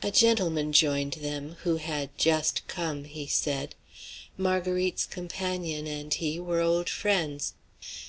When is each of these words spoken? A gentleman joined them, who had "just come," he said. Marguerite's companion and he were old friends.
A 0.00 0.12
gentleman 0.12 0.72
joined 0.72 1.14
them, 1.14 1.56
who 1.64 1.78
had 1.78 2.16
"just 2.16 2.68
come," 2.68 3.02
he 3.02 3.26
said. 3.26 3.74
Marguerite's 4.38 5.06
companion 5.06 5.88
and 5.88 6.14
he 6.14 6.38
were 6.38 6.60
old 6.60 6.88
friends. 6.88 7.54